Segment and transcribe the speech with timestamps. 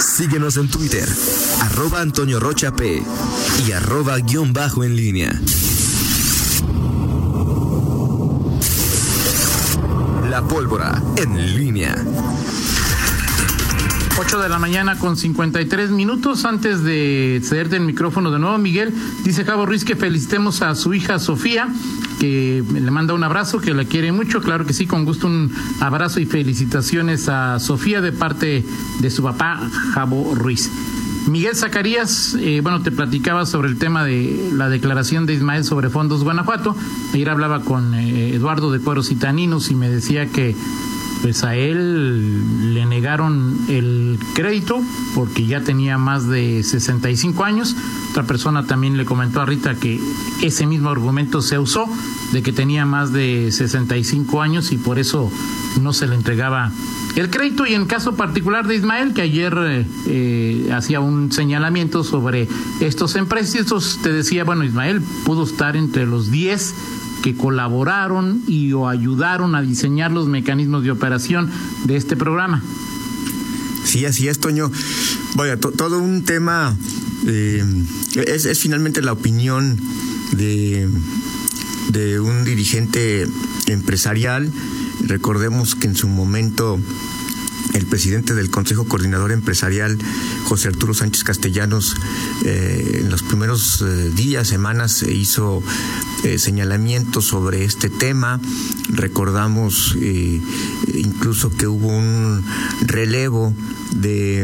[0.00, 1.06] Síguenos en Twitter,
[1.60, 3.02] arroba Antonio Rocha P
[3.66, 5.38] y arroba guion bajo en línea.
[10.30, 11.94] La pólvora en línea.
[14.18, 16.46] 8 de la mañana con 53 minutos.
[16.46, 18.94] Antes de cederte el micrófono de nuevo, Miguel,
[19.24, 21.68] dice Cabo Ruiz que felicitemos a su hija Sofía,
[22.20, 24.40] que le manda un abrazo, que la quiere mucho.
[24.42, 25.50] Claro que sí, con gusto un
[25.80, 28.64] abrazo y felicitaciones a Sofía de parte
[29.00, 29.58] de su papá,
[29.94, 30.70] Jabo Ruiz.
[31.26, 35.88] Miguel Zacarías, eh, bueno, te platicaba sobre el tema de la declaración de Ismael sobre
[35.88, 36.76] fondos Guanajuato.
[37.14, 40.54] Ayer hablaba con eh, Eduardo de Cueros y Taninos y me decía que
[41.22, 44.82] pues a él le negaron el crédito
[45.14, 47.76] porque ya tenía más de 65 años.
[48.10, 50.00] Otra persona también le comentó a Rita que
[50.42, 51.86] ese mismo argumento se usó
[52.32, 55.30] de que tenía más de 65 años y por eso
[55.80, 56.72] no se le entregaba
[57.16, 62.04] el crédito y en caso particular de Ismael, que ayer eh, eh, hacía un señalamiento
[62.04, 62.48] sobre
[62.80, 66.74] estos empréstitos, te decía, bueno, Ismael pudo estar entre los 10
[67.22, 71.50] que colaboraron y o ayudaron a diseñar los mecanismos de operación
[71.84, 72.62] de este programa.
[73.84, 74.70] Sí, así es, Toño.
[75.34, 76.76] Vaya, todo un tema
[77.26, 77.64] eh,
[78.26, 79.78] es, finalmente la opinión
[80.32, 80.88] de,
[81.88, 83.26] de un dirigente
[83.66, 84.50] empresarial.
[85.06, 86.78] Recordemos que en su momento
[87.74, 89.98] el presidente del Consejo Coordinador Empresarial,
[90.44, 91.96] José Arturo Sánchez Castellanos,
[92.44, 95.62] eh, en los primeros eh, días, semanas, hizo
[96.24, 98.40] eh, señalamientos sobre este tema.
[98.88, 99.96] Recordamos
[100.94, 102.44] incluso que hubo un
[102.82, 103.54] relevo
[103.92, 104.42] de,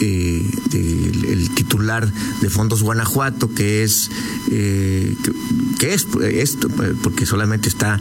[0.00, 4.10] el titular de Fondos Guanajuato, que es
[4.46, 6.68] que, es esto,
[7.02, 8.00] porque solamente está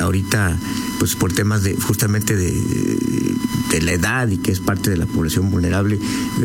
[0.00, 0.58] ahorita
[0.98, 2.52] pues por temas de justamente de
[3.74, 5.98] de la edad y que es parte de la población vulnerable,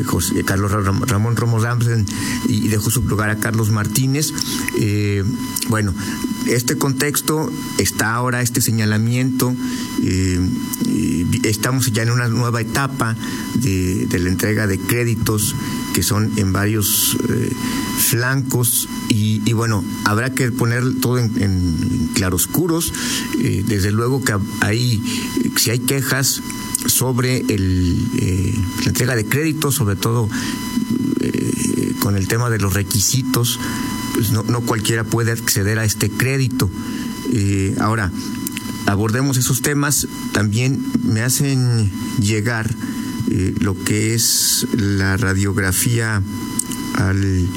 [0.05, 2.05] José, Carlos Ramón Romo Ramsen,
[2.47, 4.33] y dejó su lugar a Carlos Martínez.
[4.79, 5.23] Eh,
[5.67, 5.93] bueno,
[6.47, 9.55] este contexto está ahora este señalamiento,
[10.03, 10.39] eh,
[11.43, 13.15] estamos ya en una nueva etapa
[13.55, 15.55] de, la entrega de créditos
[15.93, 17.51] que son en varios eh,
[18.09, 22.93] flancos y, bueno, habrá que poner todo en, claroscuros.
[23.37, 25.01] desde luego que hay,
[25.57, 26.41] si hay quejas,
[26.87, 28.53] sobre el, eh,
[28.83, 30.29] la entrega de créditos, sobre todo
[31.19, 33.59] eh, con el tema de los requisitos,
[34.13, 36.69] pues no, no cualquiera puede acceder a este crédito.
[37.33, 38.11] Eh, ahora,
[38.89, 42.73] abordemos esos temas, también me hacen llegar
[43.61, 46.21] lo que es la radiografía
[46.95, 47.47] al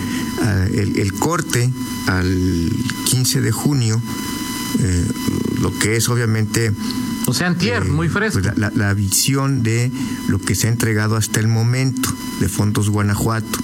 [0.74, 1.72] el, corte
[2.06, 2.70] al
[3.06, 4.00] 15 de junio,
[5.60, 6.72] lo que es obviamente
[7.26, 8.52] o sea, antier, muy pues, fresco.
[8.56, 9.90] la, visión de
[10.28, 13.58] lo que se ha entregado hasta el momento de Fondos Guanajuato.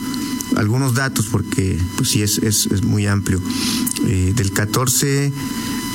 [0.56, 3.40] Algunos datos, porque pues sí es, es, muy amplio.
[4.06, 5.32] Eh, del 14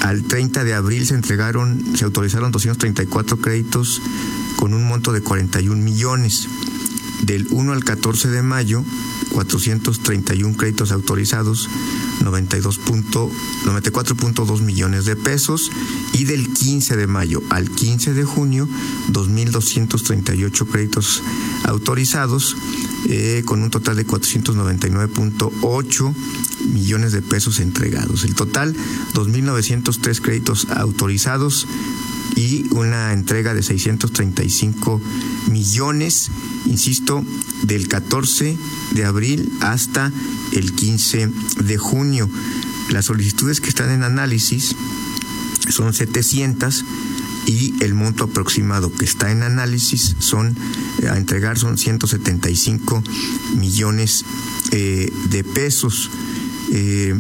[0.03, 4.01] al 30 de abril se entregaron, se autorizaron 234 créditos
[4.57, 6.49] con un monto de 41 millones.
[7.21, 8.83] Del 1 al 14 de mayo,
[9.31, 11.69] 431 créditos autorizados,
[12.19, 15.71] 94.2 millones de pesos
[16.11, 18.67] y del 15 de mayo al 15 de junio
[19.13, 21.23] 2.238 créditos
[21.63, 22.57] autorizados
[23.07, 26.13] eh, con un total de 499.8
[26.65, 28.23] millones de pesos entregados.
[28.23, 28.75] El total
[29.13, 31.67] 2.903 créditos autorizados
[32.35, 35.01] y una entrega de 635
[35.49, 36.31] millones,
[36.65, 37.23] insisto,
[37.63, 38.57] del 14
[38.91, 40.11] de abril hasta
[40.51, 41.29] el 15
[41.65, 42.29] de junio.
[42.89, 44.75] Las solicitudes que están en análisis
[45.69, 46.83] son 700
[47.45, 50.55] y el monto aproximado que está en análisis son
[51.01, 53.03] eh, a entregar son 175
[53.55, 54.25] millones
[54.71, 56.09] eh, de pesos.
[56.71, 57.15] Eh,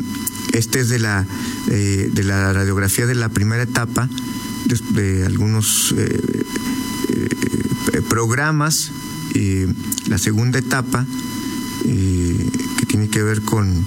[0.53, 1.25] este es de la
[1.67, 4.07] de la radiografía de la primera etapa
[4.93, 5.95] de, algunos
[8.09, 8.91] programas.
[10.07, 11.07] la segunda etapa
[11.83, 13.85] que tiene que ver con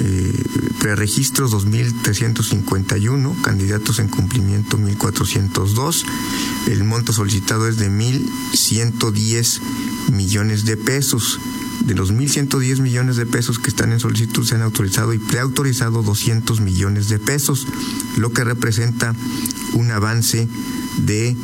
[0.00, 0.42] eh,
[0.80, 6.04] preregistros 2.351, candidatos en cumplimiento 1.402,
[6.66, 9.60] el monto solicitado es de 1.110
[10.12, 11.40] millones de pesos.
[11.80, 16.02] De los 1.110 millones de pesos que están en solicitud se han autorizado y preautorizado
[16.02, 17.66] 200 millones de pesos,
[18.16, 19.14] lo que representa
[19.74, 20.48] un avance
[20.98, 21.36] de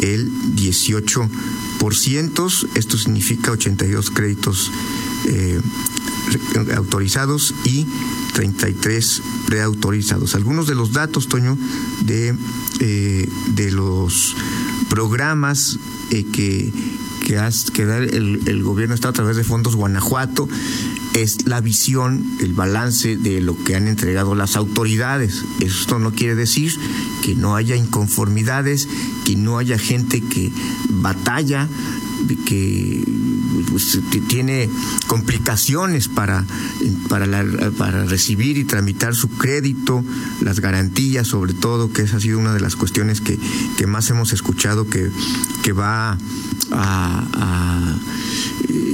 [0.00, 2.68] el 18%.
[2.74, 4.70] Esto significa 82 créditos
[5.26, 5.60] eh,
[6.74, 7.86] autorizados y
[8.34, 10.34] 33 preautorizados.
[10.34, 11.56] Algunos de los datos, Toño,
[12.02, 12.34] de,
[12.80, 14.36] eh, de los
[14.88, 15.78] programas
[16.10, 16.72] que,
[17.26, 20.48] que, da el gobierno está a través de fondos Guanajuato
[21.16, 25.44] es la visión, el balance de lo que han entregado las autoridades.
[25.60, 26.72] Esto no quiere decir
[27.24, 28.86] que no haya inconformidades,
[29.24, 30.52] que no haya gente que
[30.90, 31.68] batalla,
[32.34, 33.04] que
[33.70, 34.68] pues, tiene
[35.06, 36.44] complicaciones para,
[37.08, 37.26] para,
[37.78, 40.04] para recibir y tramitar su crédito,
[40.40, 43.38] las garantías sobre todo, que esa ha sido una de las cuestiones que,
[43.78, 45.10] que más hemos escuchado que,
[45.62, 46.18] que va
[46.72, 47.96] a,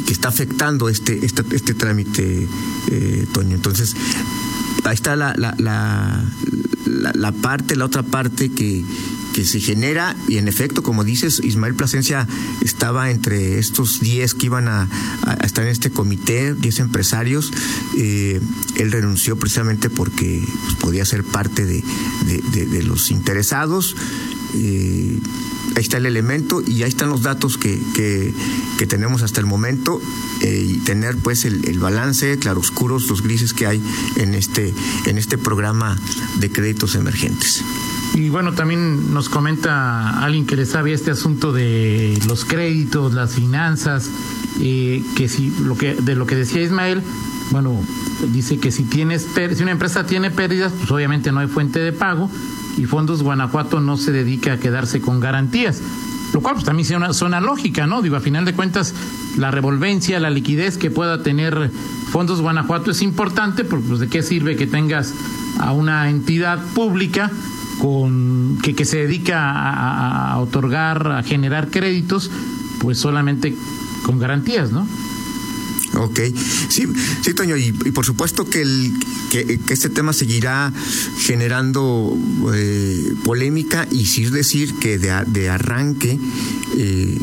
[0.06, 2.48] que está afectando este, este, este trámite,
[2.88, 3.54] eh, Toño.
[3.54, 3.94] Entonces,
[4.84, 6.24] ahí está la, la, la,
[7.14, 8.84] la, parte, la otra parte que,
[9.32, 12.26] que se genera y en efecto, como dices, Ismael Plasencia
[12.62, 14.88] estaba entre estos 10 que iban a,
[15.44, 17.52] estar en este comité, 10 empresarios.
[17.98, 18.40] Eh,
[18.76, 21.82] él renunció precisamente porque pues, podía ser parte de,
[22.24, 23.96] de, los interesados.
[24.54, 25.18] Eh,
[25.76, 28.34] ahí está el elemento y ahí están los datos que, que,
[28.86, 30.02] tenemos hasta el momento
[30.40, 33.80] eh, y tener pues el, balance, claroscuros, los grises que hay
[34.16, 34.74] en este,
[35.06, 35.96] en este programa
[36.40, 37.62] de créditos emergentes.
[38.14, 43.34] Y bueno, también nos comenta alguien que le sabe este asunto de los créditos, las
[43.34, 44.10] finanzas,
[44.60, 47.02] eh, que si lo que de lo que decía Ismael,
[47.50, 47.80] bueno,
[48.32, 51.92] dice que si tienes si una empresa tiene pérdidas, pues obviamente no hay fuente de
[51.92, 52.30] pago
[52.76, 55.80] y Fondos Guanajuato no se dedica a quedarse con garantías.
[56.32, 58.00] Lo cual pues también una zona lógica, ¿no?
[58.00, 58.94] Digo, a final de cuentas,
[59.36, 61.70] la revolvencia, la liquidez que pueda tener
[62.10, 65.12] Fondos Guanajuato es importante, porque pues de qué sirve que tengas
[65.58, 67.30] a una entidad pública
[67.82, 72.30] con que, se dedica a, otorgar, a generar créditos,
[72.78, 73.56] pues solamente
[74.04, 74.86] con garantías, ¿no?
[75.94, 76.20] Ok,
[76.68, 76.86] sí,
[77.22, 78.92] sí, Toño, y, por supuesto que, el,
[79.68, 80.72] este tema seguirá
[81.18, 82.16] generando
[82.54, 86.20] eh, polémica y sí decir que de, de arranque
[86.78, 87.18] eh,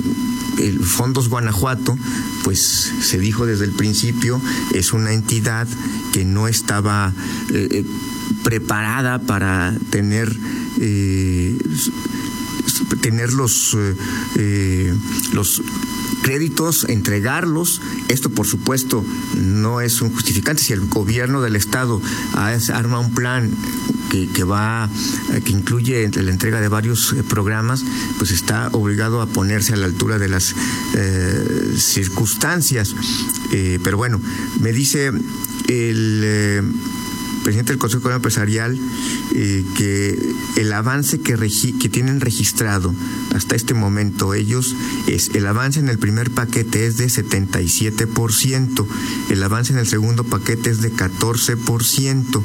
[0.57, 1.97] el Fondos Guanajuato,
[2.43, 4.41] pues se dijo desde el principio,
[4.73, 5.69] es una entidad
[6.11, 7.13] que no estaba
[7.53, 7.85] eh,
[8.43, 10.35] preparada para tener
[13.01, 13.77] tener los,
[15.33, 15.61] los
[16.21, 17.81] créditos, entregarlos.
[18.07, 19.05] Esto, por supuesto,
[19.37, 20.63] no es un justificante.
[20.63, 22.01] Si el gobierno del Estado
[22.33, 23.51] arma un plan
[24.09, 24.89] que, va,
[25.43, 27.83] que incluye la entrega de varios eh, programas,
[28.17, 30.55] pues está obligado a ponerse a la altura de las
[30.95, 32.95] eh, circunstancias.
[33.51, 34.19] Eh, pero bueno,
[34.59, 35.11] me dice
[35.67, 36.63] el
[37.43, 38.77] presidente del Consejo Empresarial
[39.35, 40.17] eh, que
[40.57, 41.37] el avance que,
[41.89, 42.93] tienen registrado
[43.33, 44.75] hasta este momento ellos
[45.07, 48.87] es el avance en el primer paquete es de 77%,
[49.29, 52.43] el avance en el segundo paquete es de 14%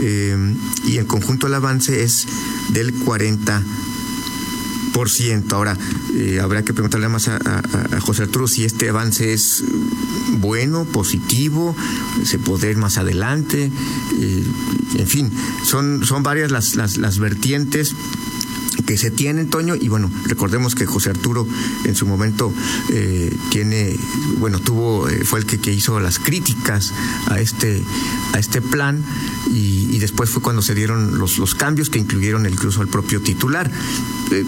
[0.00, 0.54] eh,
[0.84, 2.26] y en conjunto el avance es
[2.70, 3.62] del 40%.
[5.50, 5.76] Ahora,
[6.14, 7.40] eh, habrá que preguntarle más a,
[8.00, 9.64] José Arturo si este avance es
[10.38, 11.76] bueno, positivo,
[12.24, 13.70] se puede ir más adelante.
[14.20, 14.44] Eh,
[14.96, 15.32] en fin,
[15.64, 17.94] son, son varias las, las, las vertientes
[18.86, 21.46] que se tienen, Toño, y bueno, recordemos que José Arturo
[21.84, 22.52] en su momento
[22.90, 23.96] eh, tiene,
[24.38, 26.92] bueno, tuvo, eh, fue el que, hizo las críticas
[27.26, 27.82] a este,
[28.32, 29.02] a este plan
[29.50, 33.70] y, después fue cuando se dieron los, los cambios que incluyeron incluso al propio titular.
[34.30, 34.44] Eh,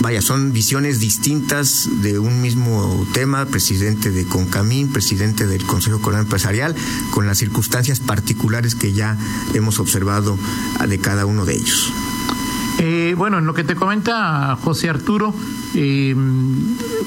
[0.00, 6.26] vaya, son visiones distintas de un mismo tema, presidente de Concamín, presidente del Consejo Coronel
[6.26, 6.74] Empresarial,
[7.10, 9.16] con las circunstancias particulares que ya
[9.54, 10.38] hemos observado
[10.86, 11.92] de cada uno de ellos.
[12.78, 15.34] Eh, bueno, en lo que te comenta José Arturo,
[15.74, 16.14] eh,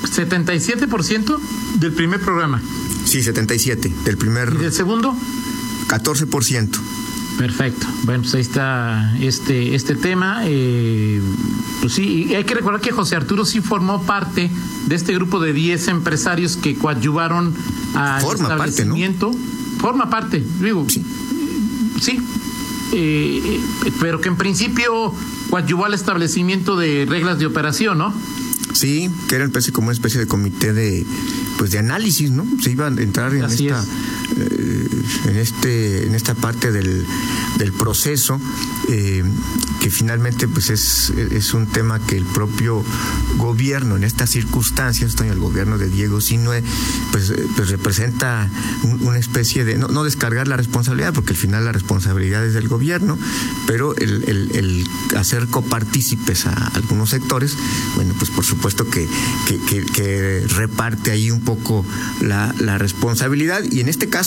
[0.04, 1.40] 77%
[1.76, 2.62] del primer programa.
[3.06, 4.54] Sí, 77 del primer.
[4.54, 5.16] ¿Y del segundo?
[5.88, 6.80] 14%.
[7.38, 7.88] Perfecto.
[8.04, 10.42] Bueno, pues ahí está este, este tema.
[10.46, 11.22] Eh,
[11.80, 14.52] pues sí, y hay que recordar que José Arturo sí formó parte
[14.88, 17.54] de este grupo de 10 empresarios que coadyuvaron
[17.96, 19.32] al Forma establecimiento.
[19.32, 19.80] Parte, ¿no?
[19.80, 20.86] Forma parte, digo.
[20.90, 21.04] Sí.
[22.00, 22.20] Sí.
[22.94, 23.60] Eh,
[24.00, 25.14] pero que en principio
[25.52, 28.14] coadyuvó al establecimiento de reglas de operación, ¿no?
[28.74, 31.06] Sí, que era especie como una especie de comité de
[31.58, 32.48] pues de análisis, ¿no?
[32.62, 33.86] Se iba a entrar en esta eh,
[34.38, 37.06] en este en esta parte del,
[37.58, 38.40] del proceso
[38.90, 39.24] eh,
[39.82, 42.84] que finalmente pues es, es un tema que el propio
[43.38, 46.64] gobierno en estas circunstancias, el gobierno de Diego Sinue,
[47.12, 48.50] pues, pues representa
[48.84, 53.18] una especie de, no, descargar la responsabilidad, porque al final la responsabilidad es del gobierno,
[53.66, 54.24] pero el,
[54.54, 57.56] el, hacer copartícipes a algunos sectores,
[57.96, 59.08] bueno, pues por supuesto que,
[59.48, 61.86] que, reparte ahí un poco
[62.22, 64.21] la, la, responsabilidad, y en este caso,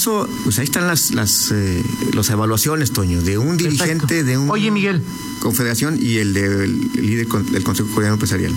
[0.44, 1.84] pues ahí están las, las, eh,
[2.30, 4.50] evaluaciones, Toño, de un dirigente de un...
[4.50, 5.02] Oye, Miguel,
[5.40, 8.52] Confederación y el del líder del Consejo Coreano Empresarial.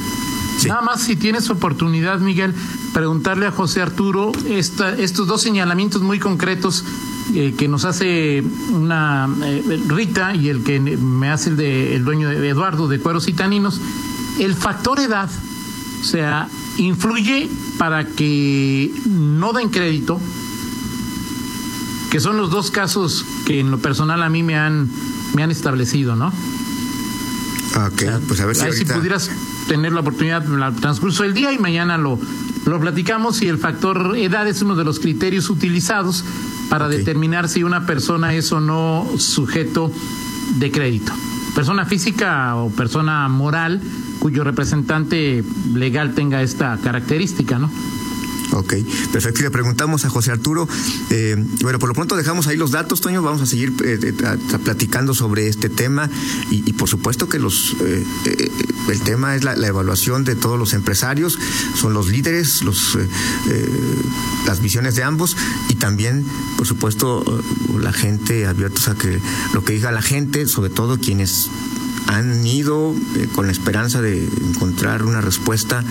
[0.65, 2.53] Nada más si tienes oportunidad, Miguel,
[2.93, 6.83] preguntarle a José Arturo esta, estos dos señalamientos muy concretos
[7.35, 12.03] eh, que nos hace una eh, Rita y el que me hace el de el
[12.03, 13.79] dueño de Eduardo de Cueros y Taninos,
[14.39, 15.29] el factor edad,
[16.01, 20.19] o sea, influye para que no den crédito,
[22.09, 24.89] que son los dos casos que en lo personal a mí me han
[25.33, 26.27] me han establecido, ¿no?
[27.85, 29.29] Ok, pues a ver si, si pudieras
[29.67, 32.19] tener la oportunidad en el transcurso del día y mañana lo,
[32.65, 36.23] lo platicamos y el factor edad es uno de los criterios utilizados
[36.69, 39.91] para determinar si una persona es o no sujeto
[40.55, 41.13] de crédito.
[41.55, 43.81] Persona física o persona moral
[44.19, 47.71] cuyo representante legal tenga esta característica, ¿no?
[48.51, 48.75] Ok,
[49.11, 49.41] perfecto.
[49.41, 50.67] Y le preguntamos a José Arturo.
[51.09, 53.21] Eh, bueno, por lo pronto dejamos ahí los datos, Toño.
[53.21, 54.13] Vamos a seguir eh, eh,
[54.63, 56.09] platicando sobre este tema.
[56.49, 57.75] Y, por supuesto que los
[58.89, 61.37] el tema es la, evaluación de todos los empresarios.
[61.75, 62.97] Son los líderes, los
[64.45, 65.35] las visiones de ambos.
[65.69, 66.25] Y también,
[66.57, 67.23] por supuesto,
[67.79, 69.19] la gente abiertos a que
[69.53, 71.49] lo que diga la gente, sobre todo quienes
[72.07, 75.83] han ido eh, con la esperanza de encontrar una respuesta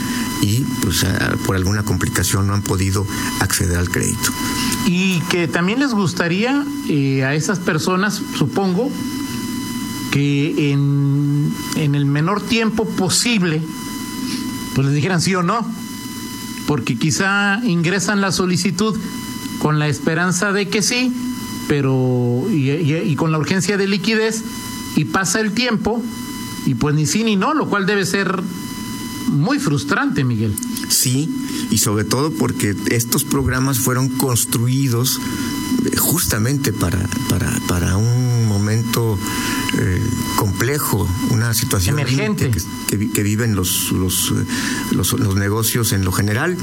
[0.43, 1.07] y pues
[1.45, 3.07] por alguna complicación no han podido
[3.41, 4.31] acceder al crédito.
[4.87, 8.91] Y que también les gustaría eh, a esas personas, supongo,
[10.11, 13.61] que en, en el menor tiempo posible,
[14.75, 15.67] pues les dijeran sí o no,
[16.67, 18.97] porque quizá ingresan la solicitud
[19.59, 21.13] con la esperanza de que sí,
[21.69, 24.45] pero y con la urgencia de liquidez,
[24.97, 26.03] y pasa el tiempo
[26.65, 28.43] y pues ni sí ni no, lo cual debe ser
[29.29, 30.55] muy frustrante, Miguel.
[30.89, 31.31] Sí,
[31.71, 35.21] y sobre todo porque estos programas fueron construidos
[35.85, 36.99] eh, justamente para,
[37.29, 39.19] para, para un momento
[39.79, 40.03] eh,
[40.37, 42.51] complejo, una situación emergente
[42.89, 44.33] que, que, viven los, los,
[44.93, 46.57] los, los, negocios en lo general,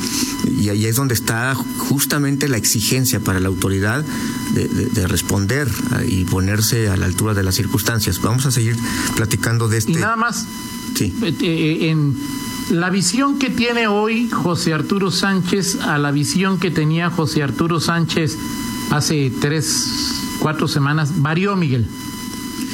[0.58, 4.06] y ahí es donde está justamente la exigencia para la autoridad
[4.54, 5.70] de, de, responder
[6.08, 8.22] y ponerse a la altura de las circunstancias.
[8.22, 8.78] Vamos a seguir
[9.16, 9.92] platicando de este.
[9.92, 10.48] Y nada más.
[10.96, 11.14] Sí.
[11.22, 12.16] Eh, en
[12.70, 17.80] la visión que tiene hoy José Arturo Sánchez a la visión que tenía José Arturo
[17.80, 18.38] Sánchez
[18.92, 19.90] hace tres,
[20.40, 21.88] cuatro semanas, varió, Miguel.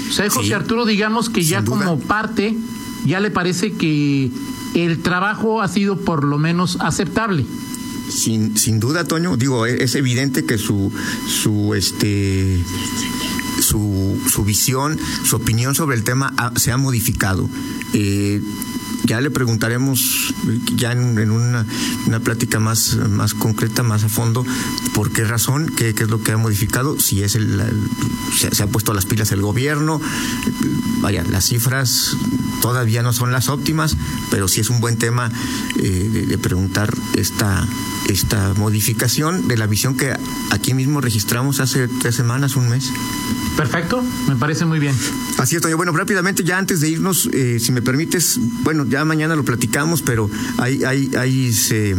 [0.10, 2.58] O sea, José Arturo, digamos que ya como parte,
[3.06, 4.32] ya le parece que
[4.76, 7.46] el trabajo ha sido por lo menos aceptable.
[8.10, 10.92] Sin, sin duda, Toño, digo, e, es evidente que su,
[11.28, 12.60] su, este,
[13.62, 17.48] su, su visión, su opinión sobre el tema se ha modificado.
[17.94, 18.42] Eh,
[19.04, 20.34] ya le preguntaremos
[20.76, 21.66] ya en, una,
[22.24, 24.46] plática más, más concreta, más a fondo,
[24.94, 27.62] por qué razón, qué, es lo que ha modificado, si es el,
[28.38, 30.02] se, ha puesto las pilas el gobierno,
[31.02, 32.16] vaya, las cifras
[32.62, 33.98] todavía no son las óptimas,
[34.30, 35.32] pero sí es un buen tema
[35.82, 37.68] eh, de, preguntar esta,
[38.08, 40.16] esta modificación de la visión que
[40.52, 42.92] aquí mismo registramos hace tres semanas, un mes.
[43.58, 44.96] Perfecto, me parece muy bien.
[45.38, 45.76] Así es, Toño.
[45.76, 50.02] Bueno, rápidamente, ya antes de irnos, eh, si me permites, bueno, ya mañana lo platicamos,
[50.02, 51.96] pero hay, hay, hay eh,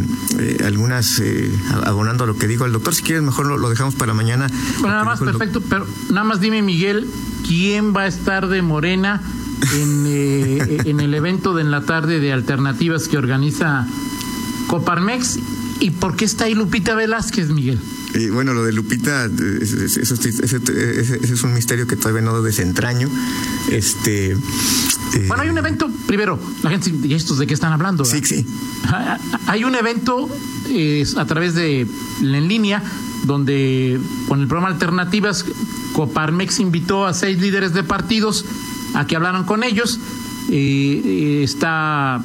[0.65, 1.51] algunas, eh,
[1.83, 4.47] abonando a lo que dijo el doctor, si quieres mejor lo, dejamos para mañana.
[4.79, 7.07] Bueno, nada más, perfecto, pero nada más dime, Miguel,
[7.47, 9.21] ¿quién va a estar de Morena
[9.75, 10.05] en,
[10.85, 13.87] en el evento de en la tarde de alternativas que organiza
[14.67, 15.39] Coparmex?
[15.79, 17.79] ¿Y por qué está ahí Lupita Velázquez, Miguel?
[18.13, 23.09] Y bueno, lo de Lupita, eso, es un misterio que todavía no desentraño.
[23.71, 24.35] Este,
[25.13, 28.05] eh, bueno, hay un evento, primero, la gente, ¿y estos de qué están hablando?
[28.05, 28.45] Sí, sí.
[29.47, 30.29] Hay un evento
[31.17, 31.81] a través de
[32.21, 32.81] en línea
[33.25, 35.45] donde con el programa Alternativas,
[35.93, 38.45] Coparmex invitó a seis líderes de partidos
[38.93, 39.99] a que hablaran con ellos.
[40.49, 42.21] Eh, está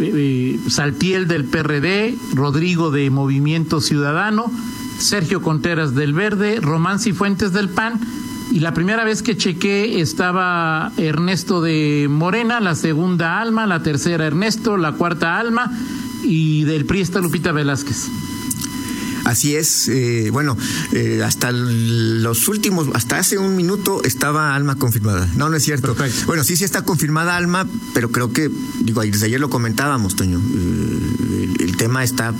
[0.00, 4.50] eh, Saltiel del PRD, Rodrigo de Movimiento Ciudadano,
[4.98, 8.00] Sergio Contreras del Verde, Román Cifuentes del PAN.
[8.50, 14.26] Y la primera vez que chequé estaba Ernesto de Morena, la segunda Alma, la tercera
[14.26, 15.70] Ernesto, la cuarta Alma
[16.24, 18.08] y del PRI está Lupita Velázquez.
[19.30, 20.56] Así es, eh, bueno,
[20.92, 25.28] eh, hasta los últimos, hasta hace un minuto estaba Alma confirmada.
[25.36, 25.94] No, no es cierto.
[26.26, 30.40] Bueno, sí, sí está confirmada Alma, pero creo que, digo, desde ayer lo comentábamos, Toño.
[30.40, 32.34] Eh, el, tema está,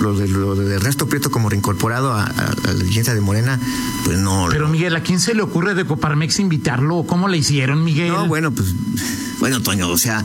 [0.00, 2.32] lo de, lo de Resto Prieto como reincorporado a,
[2.64, 3.58] la dirigencia de Morena,
[4.04, 4.46] pues no.
[4.50, 7.04] Pero Miguel, ¿a quién se le ocurre de Coparmex invitarlo?
[7.08, 8.12] ¿Cómo le hicieron, Miguel?
[8.12, 8.68] No, bueno, pues,
[9.40, 10.24] bueno, Toño, o sea,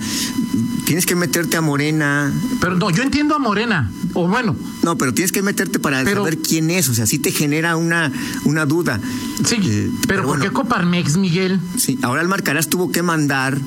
[0.90, 2.34] tienes que meterte a Morena.
[2.60, 4.56] Pero no, yo entiendo a Morena, o bueno.
[4.82, 8.12] No, pero tienes que meterte para saber quién es, o sea, sí te genera una,
[8.44, 9.00] una duda.
[9.46, 11.60] Sí, eh, pero, ¿por qué Coparmex, Miguel?
[11.78, 13.60] Sí, ahora el Marcarás tuvo que mandar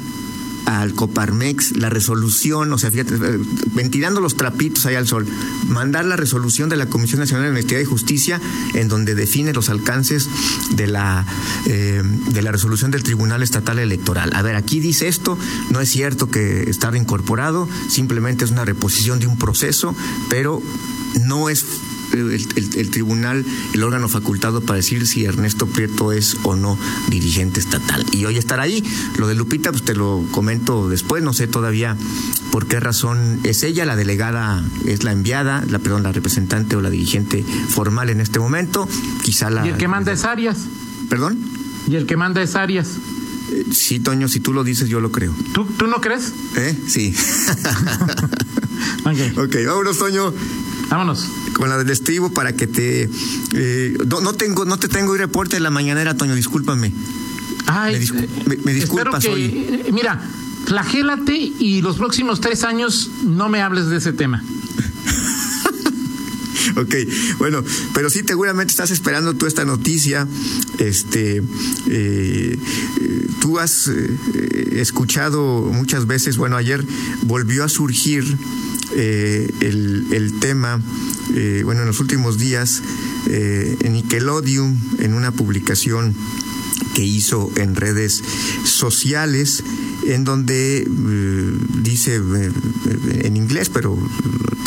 [0.67, 3.39] al Coparmex la resolución, o sea, fíjate, eh,
[3.75, 5.27] ventilando los trapitos ahí al sol,
[5.69, 8.41] mandar la resolución de la Comisión Nacional de Honestidad y Justicia
[8.75, 10.29] en donde define los alcances
[10.71, 11.27] de la,
[11.67, 14.31] eh, de la resolución del Tribunal Estatal Electoral.
[14.35, 15.39] A ver, aquí dice esto,
[15.71, 19.95] no es cierto que está reincorporado, simplemente es una reposición de un proceso,
[20.29, 20.63] pero
[21.21, 21.65] no es
[22.13, 26.79] el, tribunal, el órgano facultado para decir si Ernesto Prieto es o no
[27.09, 28.05] dirigente estatal.
[28.13, 28.85] Y hoy estar ahí.
[29.17, 31.97] Lo de Lupita, pues te lo comento después, no sé todavía
[32.51, 36.83] por qué razón es ella, la delegada es la enviada, la perdón, la representante o
[36.83, 38.89] la dirigente formal en este momento.
[39.23, 39.67] Quizá la.
[39.67, 40.59] ¿Y el que manda es Arias?
[41.09, 41.39] ¿Perdón?
[41.89, 42.99] ¿Y el que manda es Arias?
[43.51, 45.35] Eh, sí, Toño, si tú lo dices, yo lo creo.
[45.53, 46.33] ¿Tú, tú no crees?
[46.57, 46.79] ¿Eh?
[46.87, 47.15] Sí.
[49.05, 49.39] ok.
[49.39, 50.33] Ok, vámonos, Toño.
[50.91, 51.27] Vámonos.
[51.63, 53.09] Con la del estribo para que te.
[53.55, 56.93] Eh, no, tengo, no te tengo el reporte de la mañanera, Toño, discúlpame.
[57.67, 58.05] Ay,
[58.65, 59.45] me, disculpas hoy.
[59.45, 60.21] Eh, mira,
[60.67, 64.43] flagélate y los próximos tres años no me hables de ese tema.
[66.81, 66.95] ok,
[67.39, 67.63] bueno,
[67.95, 70.27] pero sí seguramente estás esperando tú esta noticia.
[70.79, 71.43] Este,
[71.89, 72.59] eh,
[73.41, 73.91] tú has
[74.73, 76.85] escuchado muchas veces, bueno, ayer
[77.23, 78.25] volvió a surgir
[78.95, 80.81] eh, el, tema,
[81.35, 82.83] eh, bueno, en los últimos días,
[83.27, 86.15] eh, en Nickelodeon, en una publicación
[86.95, 88.23] que hizo en redes
[88.65, 89.65] sociales,
[90.07, 90.87] en donde
[91.83, 93.97] dice en inglés, pero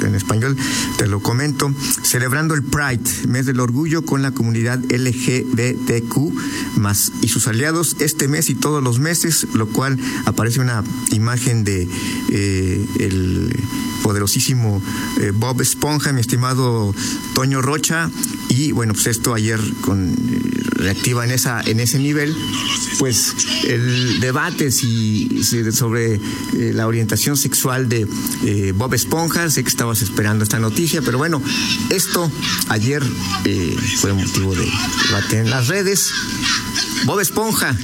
[0.04, 0.56] en español
[0.98, 1.74] te lo comento,
[2.04, 8.28] celebrando el Pride, mes del orgullo con la comunidad LGBTQ más y sus aliados este
[8.28, 11.88] mes y todos los meses, lo cual aparece una imagen de
[13.00, 13.56] el
[14.06, 14.84] poderosísimo
[15.20, 16.94] eh, Bob Esponja, mi estimado
[17.34, 18.12] Toño Rocha,
[18.50, 22.36] y bueno, pues esto ayer con eh, reactiva en esa en ese nivel,
[23.00, 26.20] pues el debate si, sobre eh,
[26.74, 28.06] la orientación sexual de
[28.76, 31.42] Bob Esponja, sé que estabas esperando esta noticia, pero bueno,
[31.90, 32.32] esto
[32.70, 33.04] ayer
[33.98, 34.70] fue motivo de
[35.08, 36.12] debate en las redes.
[37.06, 37.76] Bob Esponja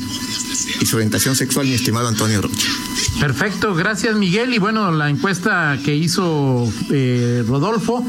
[0.80, 2.68] y su orientación sexual, mi estimado Antonio Rocha.
[3.20, 4.54] Perfecto, gracias Miguel.
[4.54, 8.06] Y bueno, la encuesta que hizo eh, Rodolfo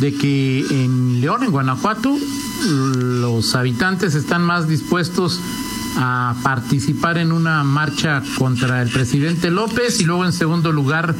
[0.00, 2.16] de que en León, en Guanajuato,
[2.62, 5.40] los habitantes están más dispuestos
[5.96, 11.14] a participar en una marcha contra el presidente López y luego en segundo lugar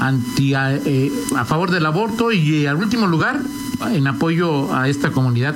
[0.00, 3.40] anti, eh, a favor del aborto y al último lugar
[3.88, 5.54] en apoyo a esta comunidad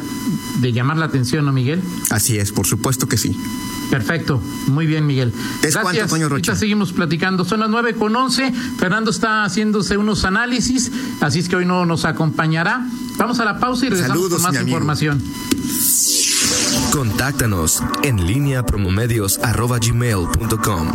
[0.60, 1.82] de llamar la atención, ¿no, Miguel?
[2.10, 3.36] Así es, por supuesto que sí.
[3.90, 5.32] Perfecto, muy bien, Miguel.
[5.62, 6.10] Es Gracias.
[6.10, 6.26] Rocha.
[6.26, 7.44] Ahorita seguimos platicando.
[7.44, 8.52] Son las nueve con once.
[8.78, 12.86] Fernando está haciéndose unos análisis, así es que hoy no nos acompañará.
[13.16, 15.22] Vamos a la pausa y regresamos con más información.
[16.90, 20.94] Contáctanos en línea promomedios.com.